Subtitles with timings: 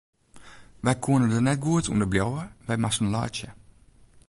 [0.83, 3.49] Wy koene der net goed ûnder bliuwe, wy moasten laitsje.